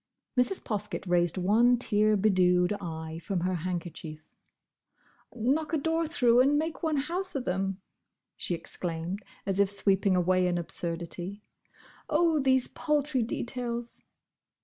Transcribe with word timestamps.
Mrs. 0.35 0.63
Poskett 0.63 1.05
raised 1.07 1.37
one 1.37 1.77
tear 1.77 2.17
bedewed 2.17 2.73
eye 2.81 3.19
from 3.19 3.41
her 3.41 3.53
handkerchief. 3.53 4.33
"Knock 5.31 5.73
a 5.73 5.77
door 5.77 6.07
through 6.07 6.39
and 6.39 6.57
make 6.57 6.81
one 6.81 6.97
house 6.97 7.35
of 7.35 7.45
them!" 7.45 7.83
she 8.35 8.55
exclaimed, 8.55 9.23
as 9.45 9.59
if 9.59 9.69
sweeping 9.69 10.15
away 10.15 10.47
an 10.47 10.57
absurdity. 10.57 11.43
"Oh, 12.09 12.39
these 12.39 12.67
paltry 12.67 13.21
details!" 13.21 14.05